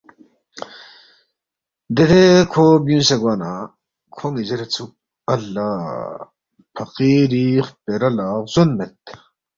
دیرے 1.95 2.25
کھو 2.51 2.65
بیُونگسے 2.85 3.15
گوا 3.21 3.33
نہ 3.41 3.51
کھون٘ی 4.15 4.43
زیریدسُوک، 4.49 4.91
اللّٰہ! 5.33 5.71
فقیری 6.75 7.47
خپیرا 7.67 8.09
لہ 8.17 8.27
غزون 8.43 8.69
مید 8.77 8.99